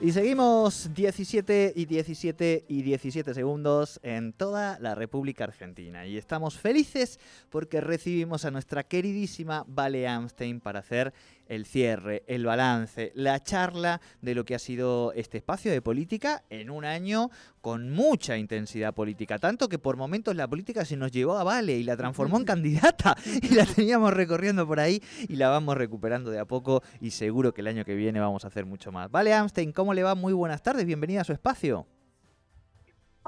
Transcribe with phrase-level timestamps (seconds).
[0.00, 6.06] Y seguimos 17 y 17 y 17 segundos en toda la República Argentina.
[6.06, 7.18] Y estamos felices
[7.50, 11.12] porque recibimos a nuestra queridísima Vale Amstein para hacer
[11.48, 16.44] el cierre, el balance, la charla de lo que ha sido este espacio de política
[16.50, 19.38] en un año con mucha intensidad política.
[19.38, 22.44] Tanto que por momentos la política se nos llevó a Vale y la transformó en
[22.46, 27.10] candidata y la teníamos recorriendo por ahí y la vamos recuperando de a poco y
[27.10, 29.10] seguro que el año que viene vamos a hacer mucho más.
[29.10, 30.14] Vale Amstein, ¿cómo le va?
[30.14, 31.86] Muy buenas tardes, bienvenida a su espacio.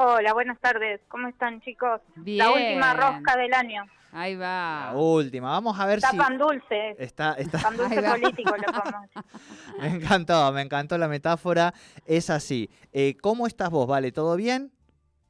[0.03, 0.99] Hola, buenas tardes.
[1.09, 2.01] ¿Cómo están, chicos?
[2.25, 3.85] La última rosca del año.
[4.13, 4.93] Ahí va.
[4.95, 5.51] La última.
[5.51, 6.17] Vamos a ver está si.
[6.17, 6.97] Pan dulce.
[6.97, 7.59] Está, está...
[7.59, 11.75] Pan dulce político, lo Me encantó, me encantó la metáfora.
[12.07, 12.71] Es así.
[12.95, 14.11] Eh, ¿Cómo estás vos, Vale?
[14.11, 14.73] ¿Todo bien?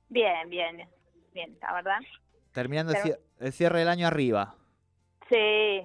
[0.08, 0.88] Bien, bien.
[1.34, 1.98] Bien, la verdad.
[2.52, 2.92] Terminando
[3.40, 4.54] el cierre del año arriba.
[5.28, 5.82] Sí,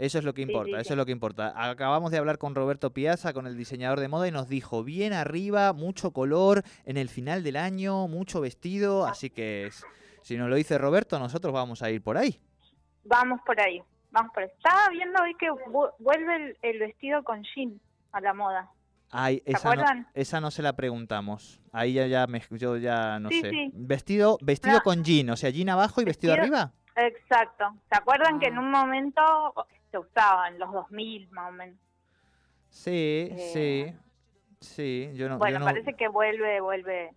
[0.00, 1.52] eso es lo que importa, eso es lo que importa.
[1.54, 5.12] Acabamos de hablar con Roberto Piazza, con el diseñador de moda, y nos dijo, bien
[5.12, 9.68] arriba, mucho color en el final del año, mucho vestido, así que
[10.22, 12.40] si nos lo dice Roberto, nosotros vamos a ir por ahí.
[13.04, 14.48] Vamos por ahí, vamos por ahí.
[14.56, 15.48] Estaba viendo hoy que
[15.98, 17.78] vuelve el, vestido con jean
[18.12, 18.70] a la moda.
[19.10, 21.60] Ay, esa no, esa no se la preguntamos.
[21.72, 23.70] Ahí ya, ya me, yo ya no sé.
[23.74, 26.72] Vestido, vestido con jean, o sea, jean abajo y vestido, arriba.
[26.96, 27.74] Exacto.
[27.90, 28.60] ¿Se acuerdan que en ah.
[28.60, 29.22] un momento
[29.90, 31.78] se usaba en los 2000 más o menos.
[32.68, 33.86] Sí, sí,
[34.60, 35.10] sí.
[35.14, 37.10] Yo no, bueno, parece que vuelve, vuelve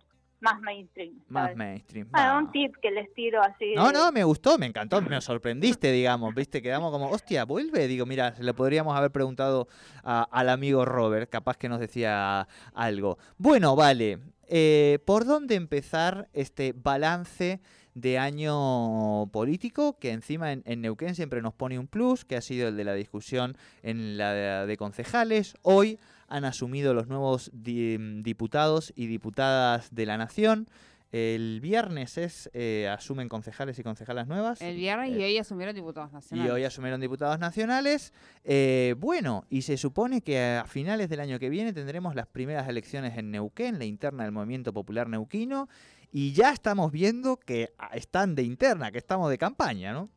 [0.44, 1.14] más mainstream.
[1.28, 2.08] Más mainstream.
[2.38, 3.74] Un tip que les tiro así.
[3.74, 7.88] No, no, me gustó, me encantó, me sorprendiste, digamos, viste, quedamos como, hostia, vuelve.
[7.88, 9.68] Digo, mira, le podríamos haber preguntado
[10.02, 13.18] al amigo Robert, capaz que nos decía algo.
[13.38, 17.60] Bueno, vale, eh, ¿por dónde empezar este balance?
[17.94, 22.68] De año político, que encima en, Neuquén siempre nos pone un plus, que ha sido
[22.68, 25.54] el de la discusión en la de, concejales.
[25.62, 30.68] Hoy han asumido los nuevos diputados y diputadas de la Nación.
[31.12, 34.60] El viernes es eh, asumen concejales y concejalas nuevas.
[34.60, 36.50] El viernes y eh, hoy asumieron diputados nacionales.
[36.50, 38.12] Y hoy asumieron diputados nacionales.
[38.42, 42.68] Eh, bueno, y se supone que a finales del año que viene tendremos las primeras
[42.68, 45.68] elecciones en Neuquén, la interna del Movimiento Popular Neuquino,
[46.16, 50.08] y ya estamos viendo que ah, están de interna, que estamos de campaña, ¿no?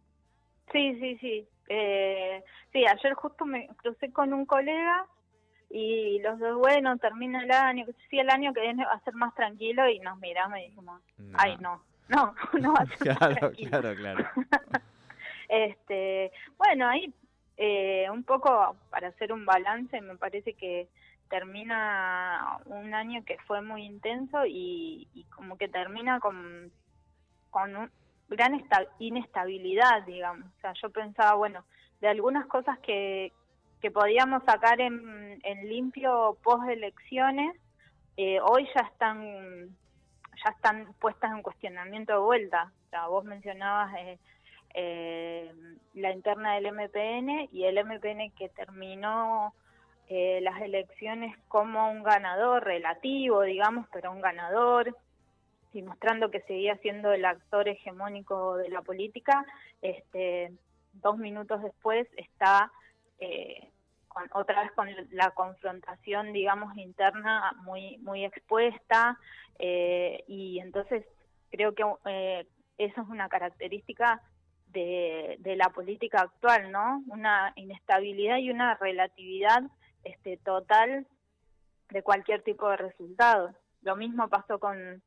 [0.71, 1.47] Sí, sí, sí.
[1.69, 5.07] Eh, sí, ayer justo me crucé con un colega
[5.71, 9.15] y los dos, bueno, termina el año, sí, el año que viene va a ser
[9.15, 11.01] más tranquilo y nos miramos y dijimos,
[11.33, 14.29] ay, no, no, no va a ser Claro, claro, claro.
[15.49, 17.11] este, bueno, ahí
[17.57, 20.89] eh, un poco para hacer un balance, me parece que
[21.29, 26.71] termina un año que fue muy intenso y, como que termina con,
[27.49, 27.91] con
[28.29, 28.63] gran
[28.99, 30.45] inestabilidad, digamos.
[30.45, 31.63] O sea, yo pensaba, bueno,
[32.01, 33.33] de algunas cosas que,
[33.81, 37.55] que podíamos sacar en, en limpio post elecciones,
[38.17, 39.69] eh, hoy ya están
[40.43, 42.71] ya están puestas en cuestionamiento de vuelta.
[42.85, 44.19] O sea, vos mencionabas eh,
[44.73, 45.51] eh,
[45.93, 49.53] la interna del MPN y el MPN que terminó
[50.09, 54.95] eh, las elecciones como un ganador relativo, digamos, pero un ganador,
[55.73, 59.45] y mostrando que seguía siendo el actor hegemónico de la política,
[59.81, 60.53] este,
[60.93, 62.71] dos minutos después está
[63.19, 63.69] eh,
[64.31, 69.19] otra vez con la confrontación, digamos, interna muy, muy expuesta,
[69.59, 71.05] eh, y entonces
[71.51, 71.83] creo que
[72.77, 74.21] eso es una característica
[74.67, 77.03] de, de la política actual, ¿no?
[77.07, 79.63] Una inestabilidad y una relatividad
[80.07, 81.05] este, total
[81.89, 83.53] de cualquier tipo de resultado.
[83.81, 85.01] Lo mismo pasó con,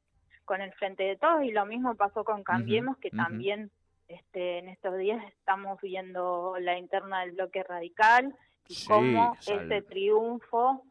[0.45, 3.71] con el Frente de Todos y lo mismo pasó con Cambiemos, que también
[4.09, 8.35] este, en estos días estamos viendo la interna del bloque radical
[8.69, 10.85] y cómo ese triunfo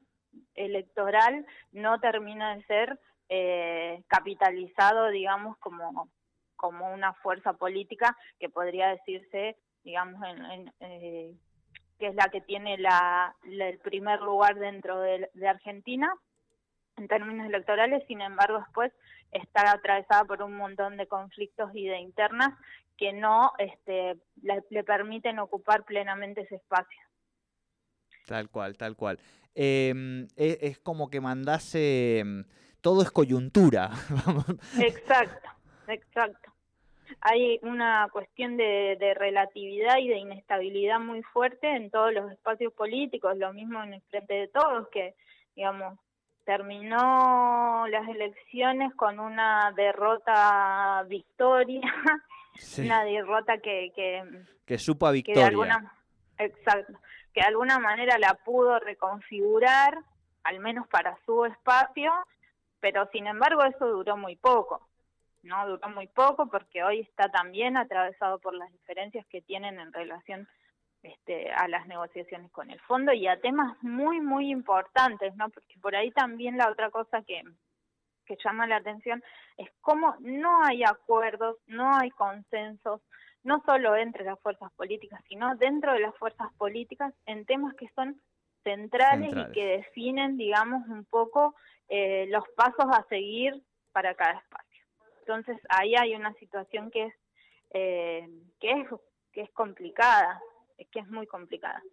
[0.56, 3.00] electoral no termina de ser
[3.30, 6.10] eh, capitalizado, digamos, como,
[6.56, 11.36] como una fuerza política que podría decirse, digamos, en, eh,
[12.00, 16.12] que es la que tiene la, el primer lugar dentro de, Argentina
[16.98, 18.92] en términos electorales, sin embargo después
[19.32, 22.58] está atravesada por un montón de conflictos y de internas
[22.98, 27.00] que no este, le, permiten ocupar plenamente ese espacio.
[28.26, 29.20] Tal cual, tal cual.
[29.56, 29.96] Es,
[30.36, 32.46] es, como que mandase, em,
[32.82, 33.92] todo es coyuntura.
[34.80, 35.50] exacto,
[35.88, 36.59] exacto
[37.22, 43.38] hay una cuestión de, relatividad y de inestabilidad muy fuerte en todos los espacios políticos,
[43.38, 45.16] lo mismo en el frente de todos, que,
[45.56, 45.98] digamos,
[46.46, 51.82] terminó las elecciones con una derrota victoria,
[52.78, 54.24] una derrota que, que...
[54.66, 55.48] Que supo a victoria.
[55.48, 55.94] alguna,
[56.38, 56.94] exacto,
[57.34, 60.00] que de alguna manera la pudo reconfigurar,
[60.44, 62.12] al menos para su espacio,
[62.80, 64.90] pero sin embargo eso duró muy poco.
[65.42, 69.94] No duró muy poco porque hoy está también atravesado por las diferencias que tienen en
[69.94, 70.48] relación
[71.02, 75.50] este, a las negociaciones con el fondo y a temas muy, muy importantes, ¿no?
[75.50, 77.42] Porque por ahí también la otra cosa que,
[78.26, 79.24] que llama la atención
[79.58, 83.02] es cómo no hay acuerdos, no hay consensos,
[83.44, 87.88] no solo entre las fuerzas políticas, sino dentro de las fuerzas políticas en temas que
[87.96, 88.20] son
[88.64, 91.56] centrales, y que definen, digamos, un poco
[91.88, 94.69] eh, los pasos a seguir para cada espacio.
[95.30, 97.14] Entonces ahí hay una situación que es
[97.70, 98.28] eh,
[98.60, 98.88] que es
[99.32, 100.42] que es complicada,
[100.92, 101.84] que es muy complicada.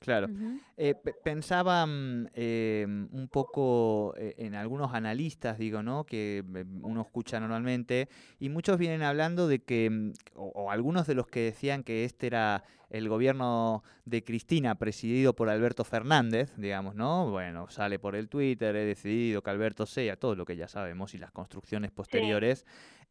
[0.00, 0.28] Claro.
[0.76, 0.94] Eh,
[1.24, 6.04] pensaba mm, em, un poco eh, en algunos analistas, digo, ¿no?
[6.04, 8.08] Que em, uno escucha normalmente,
[8.38, 12.26] y muchos vienen hablando de que, mm, o, algunos de los que decían que este
[12.26, 17.30] era el gobierno de Cristina presidido por Alberto Fernández, digamos, ¿no?
[17.30, 21.14] Bueno, sale por el Twitter, he decidido que Alberto sea, todo lo que ya sabemos
[21.14, 22.64] y las construcciones posteriores.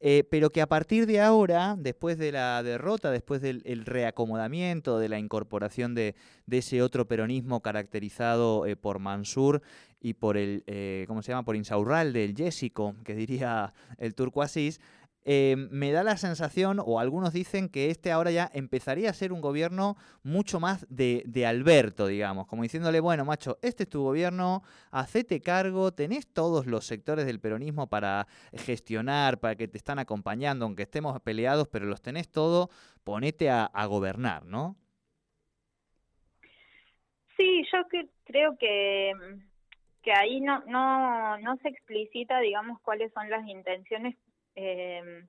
[0.07, 5.09] Eh, pero que a partir de ahora, después de la derrota, después del reacomodamiento, de
[5.09, 6.13] la incorporación de,
[6.47, 9.63] ese otro peronismo caracterizado eh, por Mansur
[9.99, 11.43] y por el, eh, ¿cómo se llama?
[11.43, 14.79] Por Insaurralde, del Jessico, que diría el turco Asís,
[15.27, 19.33] Em, me da la sensación, o algunos dicen que este ahora ya empezaría a ser
[19.33, 24.61] un gobierno mucho más de, Alberto, digamos, como diciéndole, bueno, macho, este es tu gobierno,
[24.91, 30.65] hacete cargo, tenés todos los sectores del peronismo para gestionar, para que te están acompañando,
[30.65, 32.69] aunque estemos peleados, pero los tenés todo,
[33.03, 34.75] ponete a, gobernar, ¿no?
[37.35, 37.79] Sí, yo
[38.25, 39.11] creo que
[40.03, 44.15] que ahí no, no, no se explicita, digamos, cuáles son las intenciones
[44.55, 45.23] eh,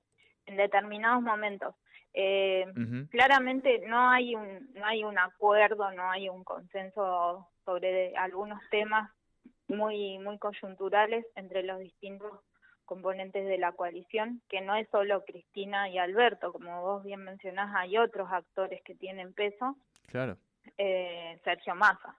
[0.45, 1.75] en determinados momentos.
[2.13, 2.65] Eh,
[3.11, 9.11] claramente no hay un no hay un acuerdo, no hay un consenso sobre algunos temas
[9.67, 12.39] muy muy coyunturales entre los distintos
[12.85, 17.75] componentes de la coalición, que no es solo Cristina y Alberto, como vos bien mencionás,
[17.75, 19.75] hay otros actores que tienen peso.
[20.07, 20.37] Claro.
[20.77, 22.17] Eh, Sergio Massa,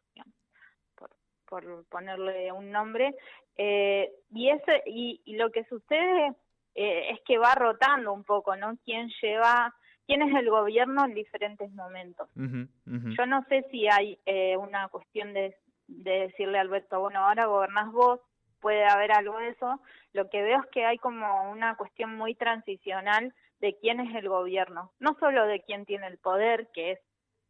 [0.94, 1.10] por,
[1.46, 3.16] por ponerle un nombre.
[3.56, 6.34] Eh, y, ese, y, y lo que sucede
[6.80, 8.78] eh, es que va rotando un poco, ¿no?
[8.84, 9.74] ¿Quién lleva,
[10.06, 12.28] quién es el gobierno en diferentes momentos?
[12.36, 15.56] Yo no sé si hay eh, una cuestión de,
[15.88, 18.20] de decirle a Alberto, bueno, ahora gobernás vos,
[18.60, 19.80] puede haber algo de eso.
[20.12, 24.28] Lo que veo es que hay como una cuestión muy transicional de quién es el
[24.28, 27.00] gobierno, no solo de quién tiene el poder, que es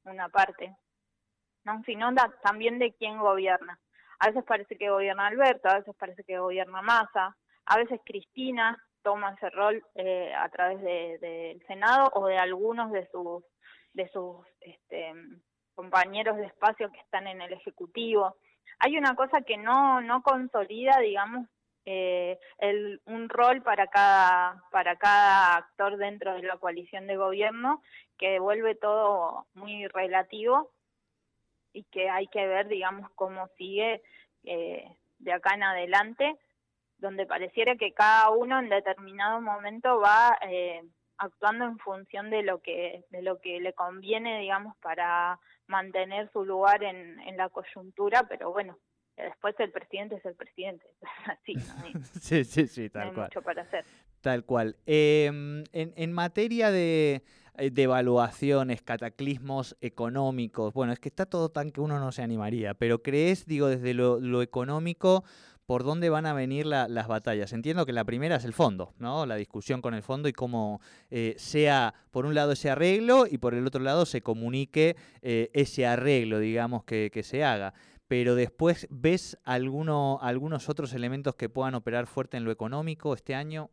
[0.04, 0.74] una parte,
[1.64, 1.82] ¿no?
[1.84, 3.78] sino también de quién gobierna.
[4.20, 7.36] A veces parece que gobierna Alberto, a veces parece que gobierna Massa,
[7.66, 13.08] a veces Cristina, toma ese rol eh, a través del Senado o de algunos de
[13.08, 13.42] sus
[13.94, 15.14] de sus este,
[15.74, 18.36] compañeros de espacio que están en el Ejecutivo.
[18.80, 21.46] Hay una cosa que no no consolida, digamos,
[21.86, 27.80] eh, el, un rol para cada para cada actor dentro de la coalición de gobierno
[28.18, 30.70] que vuelve todo muy relativo
[31.72, 34.02] y que hay que ver, digamos, cómo sigue
[34.44, 34.84] eh,
[35.18, 36.36] de acá en adelante
[36.98, 40.82] donde pareciera que cada uno en determinado momento va eh,
[41.16, 46.44] actuando en función de lo que de lo que le conviene digamos para mantener su
[46.44, 48.78] lugar en, en la coyuntura pero bueno
[49.16, 50.86] después el presidente es el presidente
[51.26, 51.54] así
[52.20, 53.26] sí sí sí tal cual.
[53.26, 53.84] mucho para hacer.
[54.20, 54.76] Tal cual.
[54.84, 57.22] Em, en, en materia de
[57.58, 60.72] eh, de evaluaciones, cataclismos económicos.
[60.72, 63.94] Bueno, es que está todo tan que uno no se animaría, pero crees, digo, desde
[63.94, 65.24] lo, lo económico,
[65.68, 67.52] por dónde van a venir las batallas.
[67.52, 69.26] Entiendo que la primera es el fondo, ¿no?
[69.26, 73.36] La discusión con el fondo y cómo eh, sea, por un lado, ese arreglo y
[73.36, 77.74] por el otro lado se comunique eh, ese arreglo, digamos, que, se haga.
[78.08, 83.34] Pero después, ¿ves alguno, algunos otros elementos que puedan operar fuerte en lo económico este
[83.34, 83.68] año?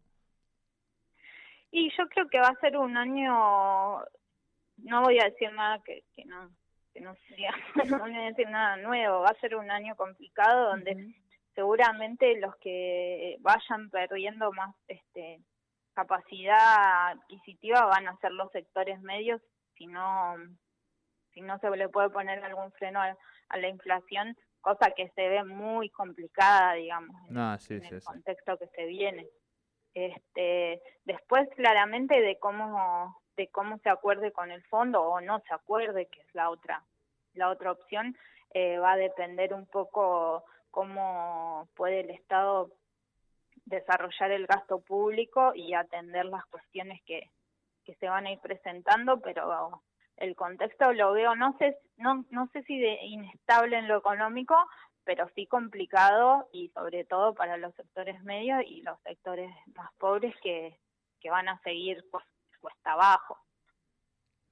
[1.72, 4.02] Y yo creo que va a ser un año,
[4.80, 6.50] no voy a decir nada que, no
[6.94, 7.56] que no sea,
[7.90, 11.16] no voy a decir nada nuevo, va a ser un año complicado donde
[11.56, 15.40] seguramente los que vayan perdiendo más este,
[15.94, 19.42] capacidad adquisitiva van a ser los sectores medios
[19.76, 20.36] si no
[21.34, 23.18] si no se le puede poner algún freno a,
[23.58, 28.86] la inflación cosa que se ve muy complicada digamos en, ah, el contexto que se
[28.86, 29.28] viene.
[29.94, 35.54] Este después claramente de cómo de cómo se acuerde con el fondo o no se
[35.54, 36.84] acuerde que es la otra
[37.34, 38.18] la otra opción
[38.54, 40.44] eh, va a depender un poco
[40.76, 42.70] cómo puede el Estado
[43.64, 47.32] desarrollar el gasto público y atender las cuestiones que,
[47.86, 49.82] que se van a ir presentando, pero
[50.18, 54.58] el contexto lo veo, no sé, no, no sé si de inestable en lo económico,
[55.06, 60.36] pero sí complicado y sobre todo para los sectores medios y los sectores más pobres
[60.44, 60.78] que,
[61.22, 62.04] que van a seguir
[62.60, 63.40] cuesta abajo.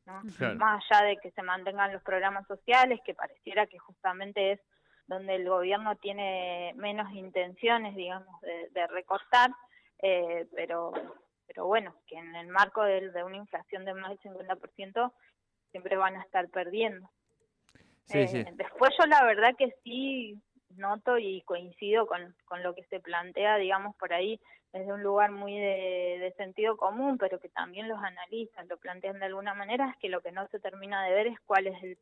[0.05, 0.21] ¿no?
[0.55, 4.61] Más allá de que se mantengan los programas sociales, que pareciera que justamente es
[5.07, 9.51] donde el gobierno tiene menos intenciones, digamos, de, recortar,
[10.01, 10.93] eh, pero
[11.45, 15.11] pero bueno, que en el marco de, de una inflación de más del 50%
[15.71, 17.09] siempre van a estar perdiendo.
[18.13, 20.41] Eh, después yo la verdad que sí
[20.75, 24.39] noto y coincido con, con lo que se plantea, digamos, por ahí
[24.71, 29.25] desde un lugar muy de, sentido común, pero que también los analistas lo plantean de
[29.25, 31.97] alguna manera, es que lo que no se termina de ver es cuál es el,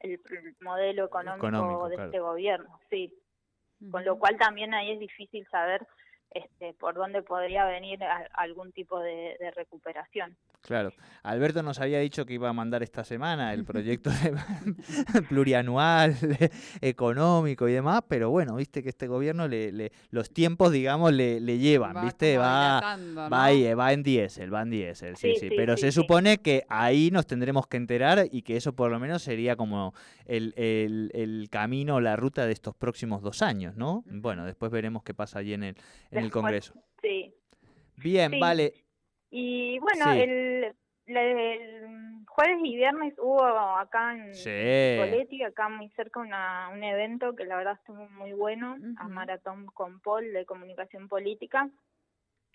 [0.00, 0.20] el
[0.60, 3.12] modelo económico, de este gobierno, sí.
[3.90, 5.86] Con lo cual también ahí es difícil saber
[6.30, 8.00] este, por dónde podría venir
[8.34, 10.36] algún tipo de, recuperación.
[10.60, 10.92] Claro.
[11.22, 14.10] Alberto nos había dicho que iba a mandar esta semana el proyecto
[15.28, 16.16] plurianual,
[16.80, 22.04] económico y demás, pero bueno, viste que este gobierno, le, los tiempos, digamos, le, llevan,
[22.04, 26.38] viste, va, va, ahí, va en diésel, va en diésel, sí, sí, pero se supone
[26.38, 29.94] que ahí nos tendremos que enterar y que eso por lo menos sería como
[30.26, 34.04] el, el, el camino, la ruta de estos próximos dos años, ¿no?
[34.06, 35.76] Bueno, después veremos qué pasa allí en el,
[36.18, 36.74] en el Congreso.
[37.00, 37.34] Sí.
[37.96, 38.74] Bien, vale.
[39.30, 40.74] Y bueno, el,
[42.26, 45.42] jueves y viernes hubo acá en sí.
[45.42, 50.00] acá muy cerca, una, un evento que la verdad estuvo muy bueno, a Maratón con
[50.00, 51.68] Paul de Comunicación Política.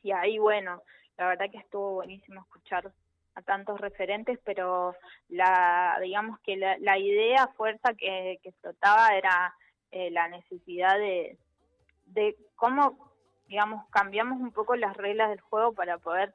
[0.04, 0.84] Y ahí, bueno,
[1.18, 2.92] la verdad que estuvo buenísimo escuchar
[3.36, 4.96] a tantos referentes, pero
[5.30, 9.54] la digamos que la, la idea fuerza que, que explotaba era
[9.92, 11.38] eh, la necesidad de,
[12.06, 13.11] de cómo
[13.52, 16.34] digamos, cambiamos un poco las reglas del juego para poder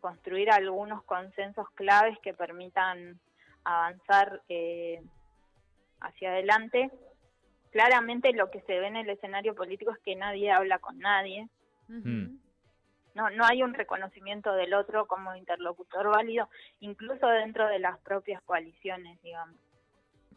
[0.00, 3.18] construir algunos consensos claves que permitan
[3.64, 5.02] avanzar eh,
[6.00, 6.90] hacia adelante.
[7.72, 11.48] Claramente lo que se ve en el escenario político es que nadie habla con nadie.
[11.88, 12.36] Mm.
[13.14, 18.42] No, no hay un reconocimiento del otro como interlocutor válido, incluso dentro de las propias
[18.42, 19.56] coaliciones, digamos.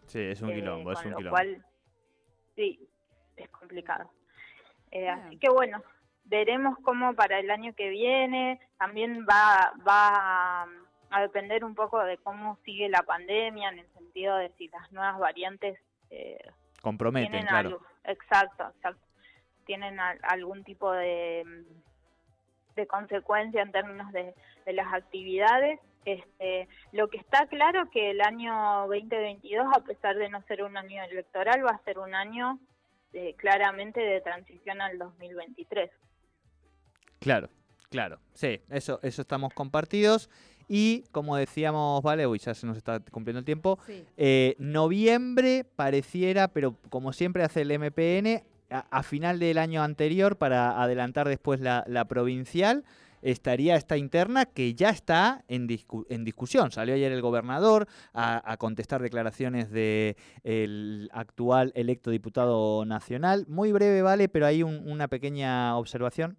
[0.05, 1.65] Sí, es un eh, quilombo, es un lo Cual,
[2.55, 2.79] sí,
[3.35, 4.09] es complicado.
[4.91, 5.83] Eh, así que bueno,
[6.27, 8.59] veremos cómo para el año que viene.
[8.77, 10.67] También va va
[11.09, 14.91] a depender un poco de cómo sigue la pandemia en el sentido de si las
[14.91, 15.79] nuevas variantes
[16.09, 16.39] eh,
[16.81, 17.81] comprometen claro.
[18.03, 19.01] exacto exacto.
[19.65, 21.65] Tienen algún tipo de
[22.75, 25.79] de consecuencia en términos de, de las actividades.
[26.05, 30.77] Este, lo que está claro que el año 2022 a pesar de no ser un
[30.77, 32.59] año electoral va a ser un año
[33.13, 35.89] eh, claramente de transición al 2023
[37.19, 37.49] Claro,
[37.89, 38.19] claro.
[38.33, 40.29] Sí, eso, eso estamos compartidos.
[40.67, 43.79] Y como decíamos, vale, uy, ya se nos está cumpliendo el tiempo.
[44.17, 50.81] Eh, noviembre pareciera, pero como siempre hace el MPN, a, final del año anterior, para
[50.81, 52.83] adelantar después la, provincial,
[53.21, 55.69] estaría esta interna que ya está en,
[56.09, 56.71] en discusión.
[56.71, 63.45] Salió ayer el gobernador a, contestar declaraciones del el actual electo diputado nacional.
[63.47, 66.37] Muy breve, vale, pero hay una pequeña observación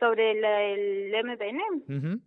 [0.00, 2.20] sobre el, MPN.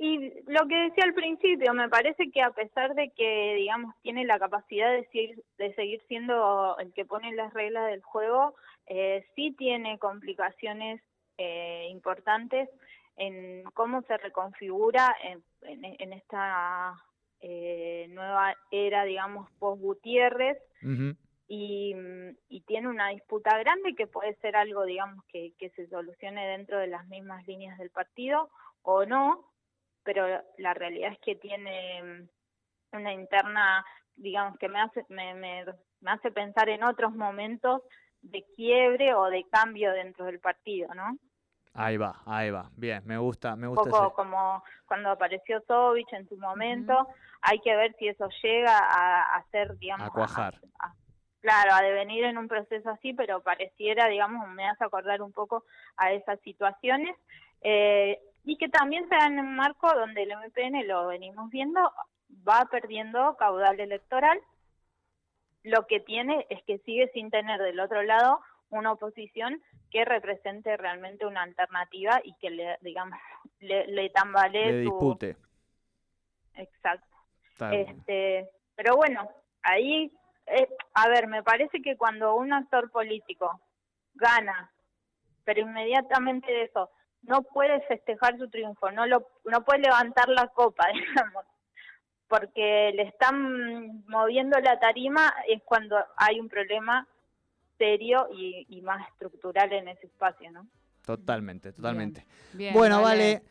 [0.00, 4.24] Y lo que decía al principio, me parece que a pesar de que, digamos, tiene
[4.24, 8.54] la capacidad de seguir, de seguir siendo el que pone las reglas del juego,
[8.86, 11.02] eh, sí tiene complicaciones
[11.36, 12.68] eh, importantes
[13.16, 16.94] en cómo se reconfigura en, en, esta
[17.40, 20.58] eh, nueva era, digamos, post-Gutiérrez,
[21.48, 21.94] y,
[22.50, 26.78] y, tiene una disputa grande que puede ser algo, digamos, que, que se solucione dentro
[26.78, 28.50] de las mismas líneas del partido
[28.82, 29.50] o no,
[30.02, 30.26] pero
[30.58, 32.28] la realidad es que tiene
[32.92, 33.82] una interna,
[34.14, 35.64] digamos, que me hace, me, me,
[36.00, 37.80] me hace pensar en otros momentos
[38.20, 41.16] de quiebre o de cambio dentro del partido, ¿no?
[41.72, 42.70] Ahí va, ahí va.
[42.76, 43.84] Bien, me gusta, me gusta.
[43.84, 47.08] Un poco como cuando apareció Sovich en su momento,
[47.40, 50.54] hay que ver si eso llega a, a ser, digamos, a cuajar.
[51.40, 55.64] Claro, a devenir en un proceso así, pero pareciera, digamos, me hace acordar un poco
[55.96, 57.16] a esas situaciones.
[57.62, 61.80] Eh, y que también se da en un marco donde el MPN, lo venimos viendo,
[62.48, 64.40] va perdiendo caudal electoral.
[65.62, 68.40] Lo que tiene es que sigue sin tener del otro lado
[68.70, 73.18] una oposición que represente realmente una alternativa y que le, digamos,
[73.60, 75.36] le, le tambalee le dispute.
[76.54, 77.06] Exacto.
[77.72, 79.28] Este, pero bueno,
[79.62, 80.12] ahí
[80.50, 83.60] eh, a ver, me parece que cuando un actor político
[84.14, 84.70] gana,
[85.44, 86.90] pero inmediatamente de eso
[87.22, 91.44] no puede festejar su triunfo, no lo no puede levantar la copa, digamos,
[92.28, 97.06] porque le están moviendo la tarima es cuando hay un problema
[97.78, 100.66] serio y, y más estructural en ese espacio, ¿no?
[101.04, 102.26] Totalmente, totalmente.
[102.52, 103.42] Bien, bueno, vale.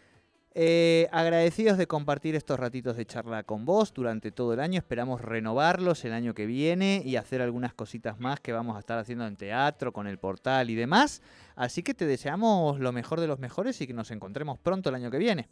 [0.59, 4.79] Eh, agradecidos de compartir estos ratitos de charla con vos durante todo el año.
[4.79, 8.97] Esperamos renovarlos el año que viene y hacer algunas cositas más que vamos a estar
[8.97, 11.21] haciendo en teatro, con el portal y demás.
[11.55, 14.95] Así que te deseamos lo mejor de los mejores y que nos encontremos pronto el
[14.95, 15.47] año que viene.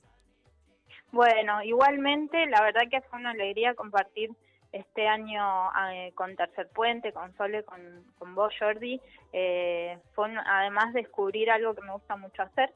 [1.12, 4.32] Bueno, igualmente, la verdad que fue una alegría compartir
[4.72, 7.80] este año eh, con Tercer Puente, con Sole, con,
[8.18, 9.00] con vos, Jordi.
[9.34, 12.74] Eh, fue además descubrir algo que me gusta mucho hacer.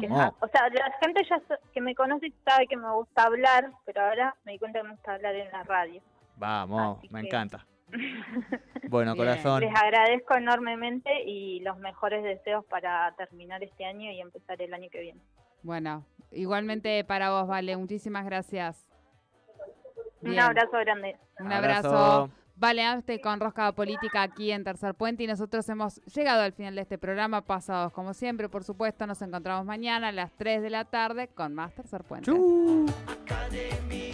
[0.00, 0.34] Que- Vamos.
[0.40, 1.40] o sea, la gente ya
[1.72, 4.92] que me conoce sabe que me gusta hablar, pero ahora me di cuenta que me
[4.94, 6.00] gusta hablar en la radio.
[6.36, 7.66] Vamos, Así me que- encanta.
[8.88, 9.26] Bueno, Bien.
[9.26, 9.60] corazón.
[9.60, 14.88] Les agradezco enormemente y los mejores deseos para terminar este año y empezar el año
[14.90, 15.20] que viene.
[15.62, 17.76] Bueno, igualmente para vos, Vale.
[17.76, 18.86] Muchísimas gracias.
[20.20, 21.16] Un abrazo grande.
[21.40, 22.30] Un abrazo.
[22.56, 26.76] Vale, Amste con Rosca Política aquí en Tercer Puente y nosotros hemos llegado al final
[26.76, 30.70] de este programa, pasados como siempre, por supuesto, nos encontramos mañana a las 3 de
[30.70, 32.30] la tarde con más Tercer Puente.
[32.30, 34.12] Academy